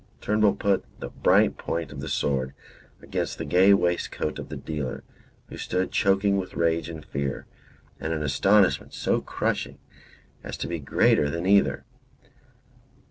Turnbull 0.19 0.55
put 0.55 0.83
the 0.99 1.09
bright 1.09 1.59
point 1.59 1.91
of 1.91 1.99
the 1.99 2.09
sword 2.09 2.55
against 3.03 3.37
the 3.37 3.45
gay 3.45 3.71
waistcoat 3.71 4.39
of 4.39 4.49
the 4.49 4.57
dealer, 4.57 5.03
who 5.49 5.57
stood 5.57 5.91
choking 5.91 6.37
with 6.37 6.55
rage 6.55 6.89
and 6.89 7.05
fear, 7.05 7.45
and 7.99 8.11
an 8.11 8.23
astonishment 8.23 8.95
so 8.95 9.21
crushing 9.21 9.77
as 10.43 10.57
to 10.57 10.67
be 10.67 10.79
greater 10.79 11.29
than 11.29 11.45
either. 11.45 11.85